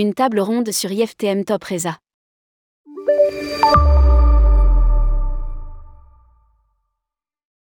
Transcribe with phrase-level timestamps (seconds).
[0.00, 1.98] Une table ronde sur IFTM Top Reza.